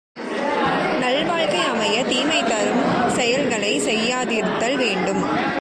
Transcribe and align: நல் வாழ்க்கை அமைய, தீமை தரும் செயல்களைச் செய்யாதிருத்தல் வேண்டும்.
நல் 0.99 1.25
வாழ்க்கை 1.25 1.59
அமைய, 1.59 2.05
தீமை 2.05 2.43
தரும் 2.43 2.83
செயல்களைச் 3.07 3.81
செய்யாதிருத்தல் 3.81 4.75
வேண்டும். 4.75 5.49